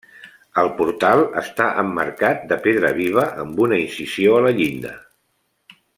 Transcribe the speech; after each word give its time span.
El 0.61 0.69
portal 0.77 1.21
està 1.41 1.67
emmarcat 1.83 2.41
de 2.53 2.59
pedra 2.65 2.93
viva 3.03 3.29
amb 3.45 3.63
una 3.67 3.79
incisió 3.85 4.37
a 4.39 4.41
la 4.47 4.59
llinda. 4.63 4.99